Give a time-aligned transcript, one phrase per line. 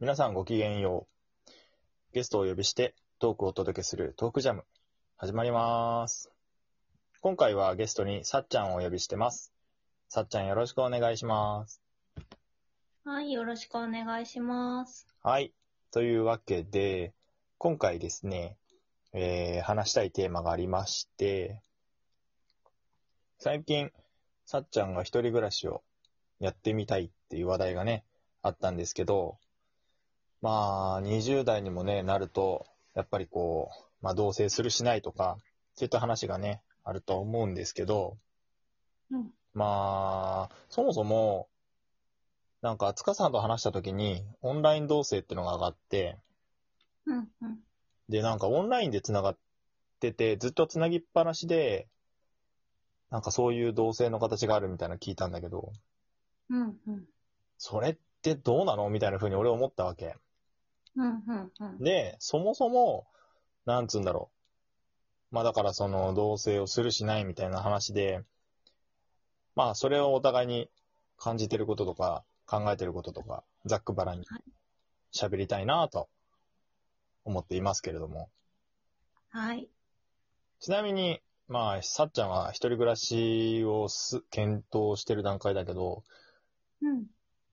[0.00, 1.08] 皆さんごきげんよ
[1.44, 1.52] う。
[2.12, 4.64] ゲストをお呼びしてトークをお届けするトークジャム、
[5.16, 6.30] 始まります。
[7.20, 9.52] 今回はゲストにさっちゃんをお呼びしてます。
[10.08, 11.82] さっちゃんよろしくお願いします。
[13.04, 15.08] はい、よろしくお願いします。
[15.20, 15.52] はい。
[15.90, 17.12] というわけで、
[17.58, 18.56] 今回ですね、
[19.12, 21.60] えー、話したいテーマがありまして、
[23.40, 23.90] 最近、
[24.46, 25.82] さっちゃんが一人暮らしを
[26.38, 28.04] やってみたいっていう話題がね、
[28.42, 29.38] あったんですけど、
[30.40, 35.38] まあ、20代にもね、なると、やっぱりこう、まあ、同棲するしないとか、
[35.74, 38.16] そういった話がね、あると思うんですけど、
[39.10, 39.30] うん。
[39.54, 41.48] まあ、そもそも、
[42.60, 46.18] なんか、塚さんと話したときに、オンライン同棲ってのが上がって、
[47.06, 47.58] うん、うん。
[48.08, 49.38] で、なんかオンラインで繋がっ
[50.00, 51.88] てて、ずっと繋ぎっぱなしで、
[53.10, 55.72] なんかそういう同棲の形があるみたいなの聞いたんだけど、
[56.50, 57.04] うん、うん。
[57.56, 58.88] それってどうなの？
[58.90, 60.16] みたいな風に俺思ったわけ。
[60.98, 61.78] うん、うん、うん。
[61.78, 63.06] で、そもそも、
[63.64, 64.30] なんつうんだろ
[65.30, 65.34] う。
[65.34, 68.24] まあだからその同棲をするしないみたいな話で、
[69.54, 70.70] まあそれをお互いに
[71.16, 74.42] 感じてることとか考えてることとか、ざっくばらんにはい
[75.12, 76.08] 喋りたいなと
[77.24, 78.28] 思っていますけれども。
[79.30, 79.68] はい。
[80.60, 86.02] ちなみに、まあ、さっちゃんは一人暮らしをす検討してる段階だけど、
[86.82, 87.06] うん。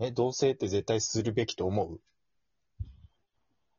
[0.00, 2.00] え、同棲って絶対するべきと思う？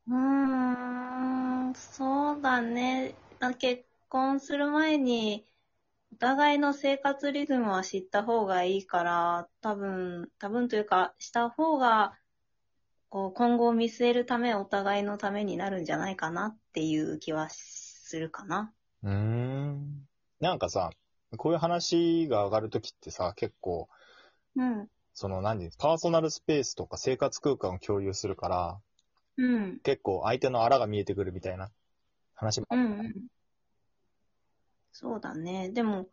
[0.08, 3.16] うーん、そうだね。
[3.40, 5.46] あ結婚する前に、
[6.14, 12.20] お互いの生活リズムは知った方がいいから、多分、多分というか、した方が、
[13.10, 18.74] こう、今後を見据えるため、お互いのためになるんじゃないかなっていう気はするかな。
[19.04, 20.08] うーん。
[20.40, 20.92] なんかさ、
[21.38, 23.90] こういう話が上がるときってさ、結構、
[24.56, 24.90] うん。
[25.14, 28.82] その、何パーソナルスペースとか生活空間を共有するから、
[29.38, 29.80] うん。
[29.84, 31.72] 結構相手のあらが見えてくるみたいな
[32.36, 32.82] 話もある。
[32.82, 33.14] うんうん。
[34.92, 35.70] そうだね。
[35.70, 36.08] でも、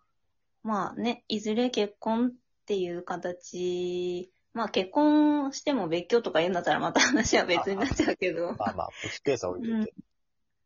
[0.63, 2.33] まあね、いずれ結婚っ
[2.67, 9.95] ていう形、まあ結婚しても別居とか言うんだったらまた話は別になっちゃうけど、まあまあ、プチケースは置いといて。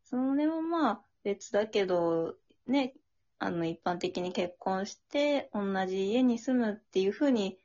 [0.05, 2.35] それはまあ別だけど、
[2.67, 2.95] ね、
[3.39, 7.59] あの一般的に結婚して同じ家に住むっていう風に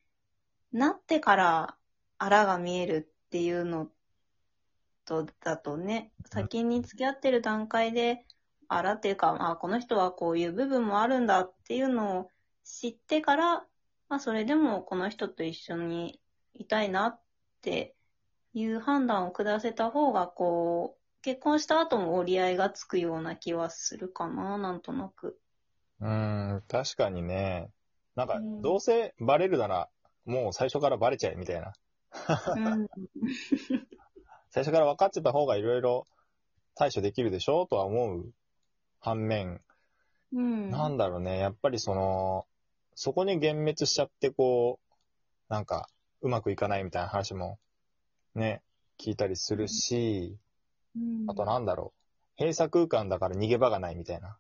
[0.71, 1.75] なってから
[2.17, 3.87] あらが見えるっていうの
[5.07, 8.25] とだとね、先に付き合ってる段階で、
[8.67, 12.31] あらっていうか、まあこの人はこういう部分もあるんだっていうのを
[12.63, 13.65] 知ってから、
[14.09, 16.19] まあそれでもこの人と一緒に
[16.53, 17.21] いたいなっ
[17.61, 17.95] て
[18.53, 25.39] いう判断を下せた方が、こう、結婚した後も折り合いがつくような気はするかな、なんとなく。
[26.01, 27.69] うーん、確かにね。
[28.15, 29.89] なんかう、んどうせバレるなら、
[30.25, 31.73] もう最初からバレちゃえ、みたいな。
[32.55, 32.87] うん。
[34.57, 36.07] 最初から分かってた方がいろいろ
[36.73, 38.25] 対処できるでしょとは思う
[38.99, 39.61] 反面、
[40.33, 40.71] うん。
[40.71, 42.47] なんだろうね、やっぱりその、
[42.95, 45.87] そこに幻滅しちゃってこう、なんか、
[46.21, 47.59] うまくいかないみたいな話も、
[48.33, 48.63] ね、
[48.99, 50.35] 聞いたりするし、
[50.95, 51.93] うんあとなんだろ
[52.39, 54.37] う、閉鎖空間だから逃げ場がないみたいな。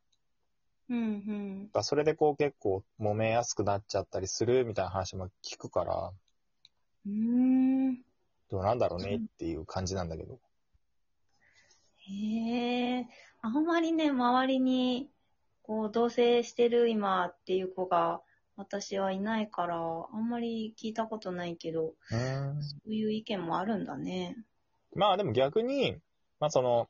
[0.89, 1.69] うん、うん。
[1.71, 6.11] がそれでこう結構揉めやすくなっちゃったりするみたいな話も聞くから、
[7.05, 7.11] うー
[7.91, 8.06] ん。
[8.49, 10.39] どうなんだろうねっていう感じなんだけど。
[11.97, 13.07] へえ。
[13.41, 15.09] あんまりね、周りに、
[15.63, 18.21] こう、同棲してる今っていう子が、
[18.55, 24.35] 私はいないから、あんまり聞いたことないけど、うーんそういう意見もあるんだね。
[24.95, 25.97] まあでも逆に、
[26.39, 26.89] まあその、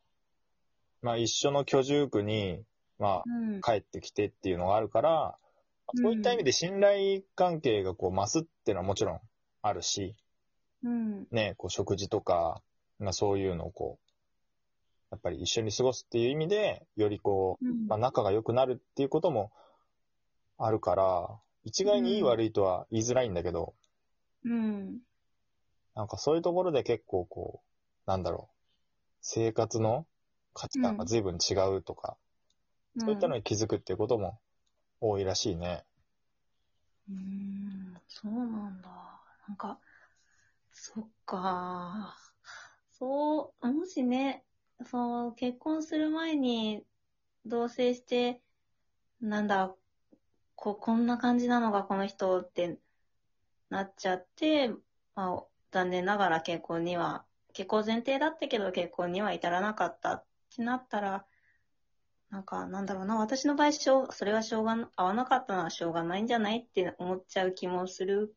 [1.01, 2.63] まあ一緒の居住区に、
[2.99, 3.61] まうんあ。
[3.61, 5.35] 帰ってきてっていうのがあるから、
[5.93, 9.19] うんそういった意味で信頼関係がこう増すっていうのはもちろん
[9.61, 10.15] あるし、
[10.83, 11.27] うん。
[11.31, 12.61] ね、こう食事とか、
[12.99, 14.07] まあそういうのをこう、
[15.11, 19.51] やっぱり一緒に過ごすっていう意味で、よりこう、うんまあ仲が良くなるっていうことも
[20.57, 23.73] あるから、一概にいいうん悪いとは言いづらいんだけど、
[24.45, 24.99] うん。
[25.95, 28.55] なんかそういうところで結構こう、なんだろう、
[29.21, 30.05] 生活の
[30.53, 32.17] 価値観が随分違うとか、
[32.97, 34.39] そういったのに気づくっていうことも
[35.01, 35.85] 多いらしいね。
[37.09, 38.89] うーん、そうなんだ。
[39.47, 39.79] なんか、
[40.79, 42.15] そっか。
[42.91, 44.45] そう、もしね、
[44.85, 46.85] そう、結婚する前に
[47.47, 48.41] 同棲して、
[49.19, 49.75] なんだ、
[50.55, 52.77] こ、こんな感じなのがこの人って
[53.69, 54.69] なっちゃって、
[55.15, 60.25] まあ、残念ながら結婚には、結婚前提だったけど結婚には至らなかったっ
[60.55, 61.25] てなったら、
[62.29, 68.35] なんか、なんだろうな、私の場合、しょう、それはしょうが、合わなかったのはしょうがないんじゃないって思っちゃう気もする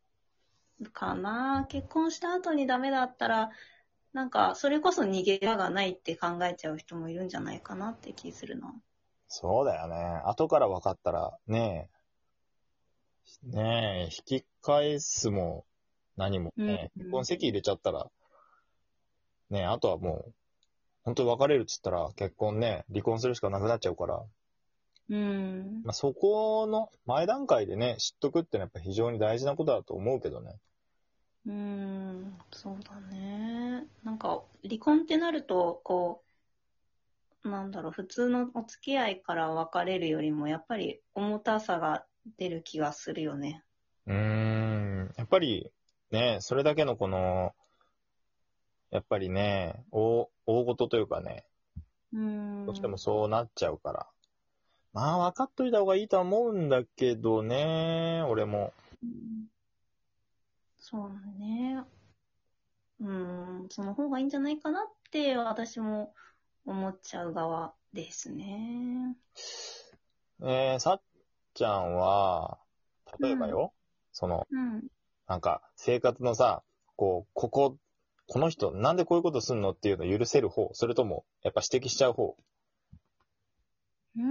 [0.86, 1.66] かな。
[1.68, 3.50] 結婚した後にダメだったら、
[4.12, 8.74] なんか、それこそ逃げ場がないって考えちゃう人もいるんじゃないかなって気するな。
[9.28, 10.22] そうだよね。
[10.24, 11.88] 後から分かったら、ね
[13.54, 15.64] え、ねえ、引き返すも
[16.16, 18.10] 何もね、うん結婚籍入れちゃったら、
[19.50, 20.34] ねえ、あとはもう、
[21.04, 24.22] 本当に別れるっつったら結婚ね、離婚するしかなくなっちゃうから、
[25.10, 25.82] うん。
[25.84, 30.56] まあ、そこの前段階でね、知っとくってのはやっぱ非常に大事なことだと思うけどね。
[31.46, 33.86] うん、そうだね。
[34.04, 36.22] なんか、離婚ってなると、こ
[37.44, 42.04] う、なんだろう、普通のお付き合いから別れるよりも、やっぱり重たさが
[42.36, 43.64] 出る気がするよね。
[44.06, 45.70] うーん、やっぱり
[46.10, 47.54] ね、それだけのこの、
[48.90, 51.46] やっぱりね、大、大事というかね、
[52.12, 52.66] うん。
[52.66, 54.06] どうしてもそうなっちゃうから。
[54.92, 58.74] まあ、分かっといた方がいいとは思うんだけどね、俺も。
[59.02, 59.46] うん
[60.90, 61.84] そうだね。
[63.00, 64.82] うん、その方がいいんじゃないかなっ
[65.12, 66.12] て私も
[66.66, 69.16] 思っちゃう側ですね。
[70.42, 71.02] えー、さっ
[71.54, 72.58] ちゃんは、
[73.20, 73.72] 例えばよ、
[74.12, 74.82] その、うん。
[75.28, 76.64] なんか、生活のさ、
[76.96, 77.76] こう、ここ、
[78.26, 82.36] この人、なんでこういうことすんのっていうのを許せる方それとも、やっぱ指摘しちゃう方？
[84.16, 84.30] うーん。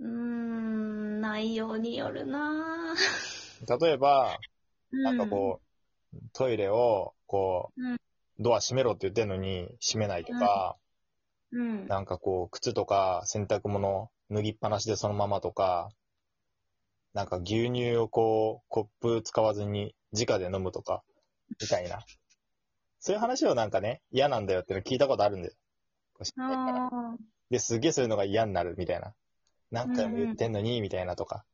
[0.00, 3.78] うーん、内容によるなぁ。
[3.78, 4.38] 例えば、
[4.90, 5.60] ななんかこ
[6.12, 7.96] う、トイレを、こう、うん
[8.42, 10.78] ドア閉めろって言ってんのに閉めないとか、
[11.52, 11.60] うん。
[11.60, 11.86] うん。
[11.88, 15.90] なんかこう、靴とか洗濯物脱ぎっぱなしでそのままとか、
[17.12, 21.02] なんか牛乳をこう、コップ使わずに直で飲むとか、
[21.60, 21.98] みたいな。
[22.98, 25.54] そういう話をなんかね、嫌なんだよっての聞いたことあるんだよ。
[27.50, 29.12] で、すげえそういうのが嫌になるみたいな。
[29.70, 31.44] 何回も言ってんのに、みたいなとか。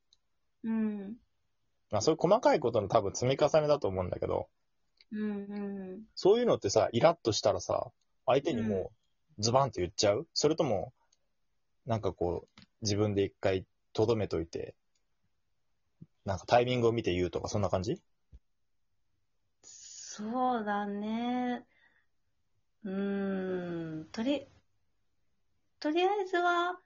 [0.64, 1.16] うん。
[1.90, 4.48] まあそういう細かいことの多分積み重ねだと思うんだけど、
[5.12, 6.00] うんうん。
[6.14, 7.92] そういうのってさ、イラッとしたらさ、
[8.26, 8.90] 相手にも
[9.38, 10.26] うズバンと言っちゃう？
[10.34, 10.92] それとも、
[11.84, 14.74] なんかこう、自分で一回留めといて、
[16.24, 18.00] なんかタイミングを見て言うとか、そんな感じ？
[19.62, 21.64] そうだね。
[22.84, 24.04] うーん。
[24.10, 24.48] とり、
[25.78, 26.80] とりあえずは、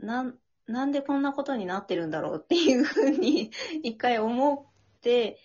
[0.00, 3.50] なん、なんでこんなことになってるんだろうっていうふうに
[3.82, 5.38] 一回思って、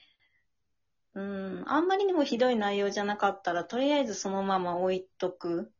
[1.13, 5.71] うん、あんまりにもひどい内容じゃなかったら、とりあえずそのまま置いとく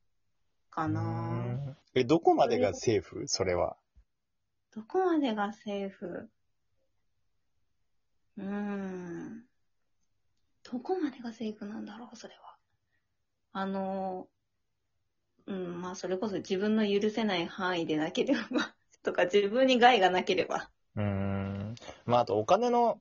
[0.70, 1.02] かな。
[1.02, 3.28] んえ、どこまでがセーフ？
[3.28, 3.78] それは。
[4.74, 6.30] どこまでがセーフ？
[8.38, 9.46] うーん。
[10.64, 12.58] どこまでがセーフなんだろう、それは。
[13.54, 14.28] あの、
[15.48, 20.72] うん、まあ、それこそ自分の許せない範囲でなければ、 とか自分に害がなければ。
[20.96, 21.76] うーん。
[22.06, 23.00] まあ、あとお金の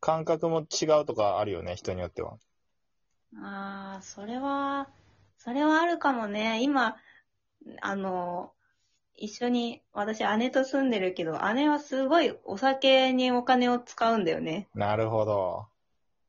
[0.00, 2.38] 感覚も違うとかあるよね、人によっては。
[3.38, 4.88] ああ、それは、
[5.36, 6.62] それはあるかもね。
[6.62, 6.96] 今、
[7.82, 8.52] あの、
[9.14, 14.68] 一緒に、私姉と住んでるけど、姉はすごいお酒にお金を使うんだよね。
[14.74, 15.66] なるほど。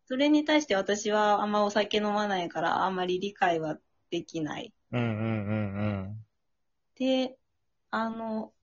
[0.07, 3.77] それに対して私はあんまお酒飲まないから、あんまり理解は
[4.09, 4.73] できない。
[4.91, 5.53] うんうんう
[6.13, 6.27] ん
[6.95, 7.37] で、
[7.91, 8.53] あの、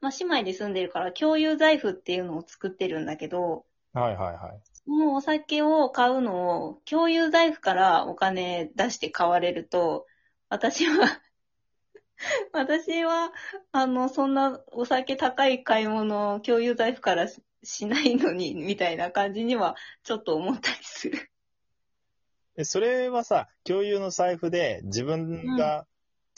[0.00, 3.64] まあ、姉妹で住んでるから共有財布っていうのを作ってるんだけど、
[3.94, 4.02] うん。
[4.02, 4.60] はいはいはい。
[4.72, 10.06] そのお酒を買うのを共有財布からお金出して買われると、
[10.48, 11.20] 私は、
[12.52, 13.32] 私は、
[13.72, 21.31] あの、そんなお酒高い買い物を共有財布からししないのに、みたいな感じにはちょっと思ったりする。
[22.56, 25.86] え、それはさ、共有の財布で自分が、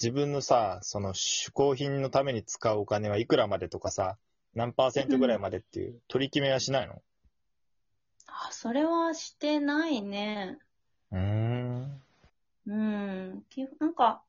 [0.00, 4.16] 自分のさ、その嗜好品のために使うお金はいくらまでとかさ、
[4.54, 7.02] 何パーセントぐらいまでっていう取り決めはしないの？
[8.26, 10.58] あ、それはしてないね。
[11.12, 12.02] うーん。
[12.66, 13.44] うん。
[13.50, 14.22] きなんか、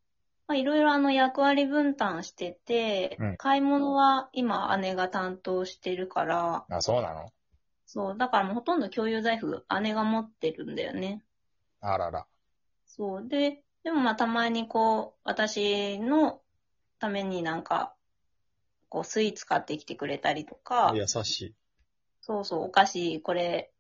[0.48, 7.32] まあ、いろいろあの役割分担してて、うん買い物は今姉が担当してるから、あ、そうなの？
[7.86, 11.25] そう、だからもうほとんど共有財布姉が持ってるんだよね。
[11.82, 12.28] あらら。
[12.86, 13.28] そう。
[13.28, 16.42] で、でもまあたまにこう、私の
[17.00, 17.96] ためになんか、
[18.90, 21.56] こうスイーツ買ってきてくれたりとか、優しい。
[22.22, 23.72] そうそう、お菓子これ、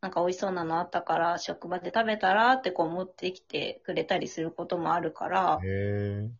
[0.00, 6.30] なんか美味しそうなのあったから、職場で食べたらってこう持ってきてくれたりすることもあるから、へえ。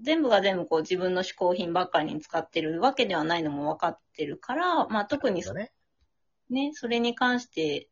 [0.00, 5.72] 全部が全部こう自分の嗜好品ばっかりに使ってるわけではないのも分かってるから、まあ特にそ,、ね。
[6.50, 7.88] ね、それに関して、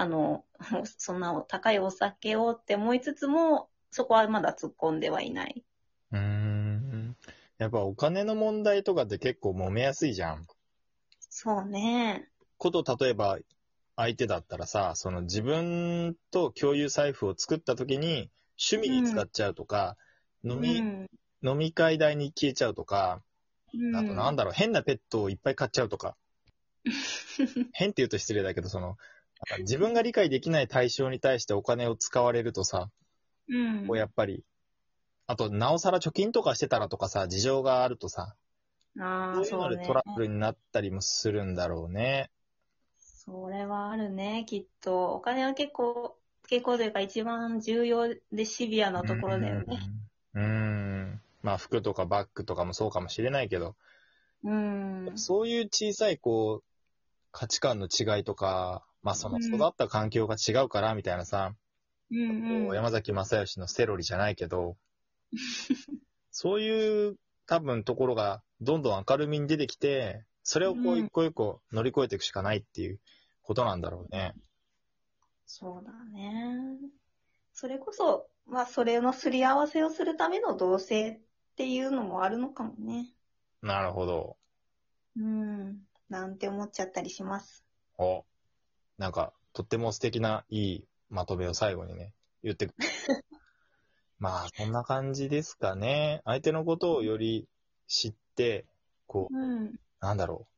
[0.00, 0.44] あの、
[0.96, 5.64] そんな高いお酒をって思いつつも、そこはまだ突っ込んではいない。
[6.12, 7.16] うーん。
[7.58, 10.46] やっぱお金の問題とかって結構揉めやすいじゃん。
[11.28, 12.28] そうね。
[12.58, 13.38] こと、例えば、
[13.96, 18.30] 相手だったらさ、その自分と共有財布を作った時に
[18.72, 19.96] 趣味に使っちゃうとか、
[20.44, 21.08] 飲み、うん。
[21.42, 23.20] 飲み会代に消えちゃうとか、
[23.74, 26.16] うんあとなんだろう、変なペットをいっぱい飼っちゃうとか。
[27.72, 28.96] 変って言うと失礼だけど、その、
[29.60, 32.90] 自分が理解できない対象に対してお金を使われるとさ、
[33.48, 33.86] うん。
[33.86, 34.44] こうやっぱり、
[35.26, 38.34] あと、なおさら貯金とかしてたらとかさ、事情があるとさ、
[38.98, 39.94] ああ、そういト。
[39.94, 42.30] ラブルになったりもするんだろうね。
[42.98, 45.14] それはあるね、きっと。
[45.14, 46.16] お金は結構、
[46.48, 49.78] 結構というか一番重要でシビアなところだよね。
[50.34, 50.42] うん。
[50.42, 51.20] うん。
[51.42, 53.76] まあ、服とかバッグとかもそうかもしれないけど、
[54.44, 55.18] うん。
[55.18, 56.64] そういう小さい、こう、
[57.32, 61.54] 価値観の違いとか、まあ、そのうん育った環境が違うから、みたいなさ、
[62.10, 62.74] うんうん。
[62.74, 64.76] 山崎正義のセロリじゃないけど、
[66.30, 73.00] そういう多分ところがどんどん明るみに出てきて、それをこううん一個一個乗り越えていくしかないっていう
[73.42, 74.34] ことなんだろうね。
[75.46, 76.78] そうだね。
[77.52, 81.18] それこそ、まあ、それのすり合わせをするための同棲っ
[81.56, 83.12] ていうのもあるのかもね。
[83.62, 84.36] なるほど。
[85.16, 85.80] うん。
[86.08, 87.64] なんて思っちゃったりします。
[87.98, 88.24] お、
[88.98, 92.12] なんか、とっても素敵ないいまとめを最後にね、
[92.42, 92.74] 言ってく
[94.18, 96.20] まあ、そんな感じですかね。
[96.24, 97.48] 相手のことをより
[97.86, 98.66] 知って、
[99.06, 99.80] こう、うん。
[100.00, 100.48] なんだろ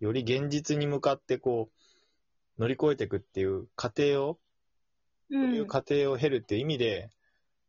[0.00, 0.04] う。
[0.04, 4.40] より現実に向かってこう、乗り越えていくっていう過程を、
[5.30, 5.34] う。
[5.34, 7.12] そういうん過程を経るっていう意味で、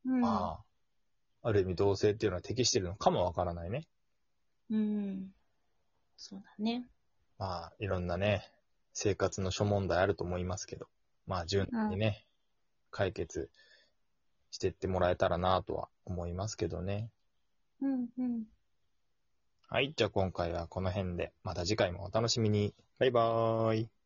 [0.06, 0.22] うん。
[0.22, 0.64] ま
[1.44, 3.86] あ、ある意味同性っていうのは適してるのかもわからないね。
[4.70, 5.34] うん。
[6.16, 6.88] そうだね。
[7.38, 8.50] まあ、いろんなね、
[8.94, 10.88] 生活の諸問題あると思いますけど、
[11.28, 12.26] まあ、順にね、
[12.92, 13.50] 解決
[14.52, 17.10] してってもらえたらなとは思いますけどね。
[17.82, 18.44] うんうん。
[19.68, 22.74] はい、じゃあ今回はこの辺で、また次回もお楽しみに。
[23.00, 24.03] バイバーイ。